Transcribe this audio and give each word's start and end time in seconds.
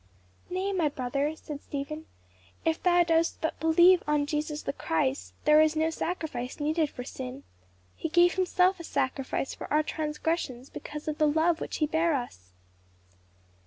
"Nay, 0.49 0.73
my 0.73 0.89
brother," 0.89 1.35
said 1.35 1.61
Stephen, 1.61 2.07
"if 2.65 2.81
thou 2.81 3.03
dost 3.03 3.39
but 3.39 3.59
believe 3.59 4.01
on 4.07 4.25
Jesus 4.25 4.63
the 4.63 4.73
Christ, 4.73 5.35
there 5.45 5.61
is 5.61 5.75
no 5.75 5.91
sacrifice 5.91 6.59
needed 6.59 6.89
for 6.89 7.03
sin; 7.03 7.43
he 7.95 8.09
gave 8.09 8.33
himself 8.33 8.79
a 8.79 8.83
sacrifice 8.83 9.53
for 9.53 9.71
our 9.71 9.83
transgressions 9.83 10.71
because 10.71 11.07
of 11.07 11.19
the 11.19 11.27
love 11.27 11.61
which 11.61 11.77
he 11.77 11.85
bare 11.85 12.15
us." 12.15 12.51